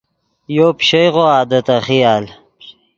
[0.55, 2.23] یو پیشئیغوآ دے تے خیال